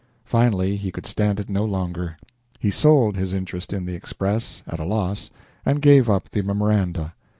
Finally 0.25 0.77
he 0.77 0.91
could 0.91 1.05
stand 1.05 1.39
it 1.39 1.47
no 1.47 1.63
longer. 1.63 2.17
He 2.57 2.71
sold 2.71 3.15
his 3.17 3.35
interest 3.35 3.71
in 3.71 3.85
the 3.85 3.93
"Express," 3.93 4.63
at 4.65 4.79
a 4.79 4.83
loss, 4.83 5.29
and 5.63 5.79
gave 5.79 6.09
up 6.09 6.31
the 6.31 6.41
"Memoranda." 6.41 7.13